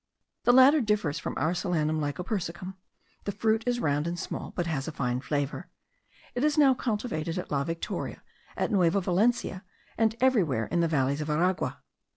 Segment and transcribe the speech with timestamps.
[0.45, 2.73] The latter differs from our Solanum lycopersicum;
[3.25, 5.69] the fruit is round and small, but has a fine flavour;
[6.33, 8.23] it is now cultivated at La Victoria,
[8.57, 9.63] at Nueva Valencia,
[9.99, 11.83] and everywhere in the valleys of Aragua.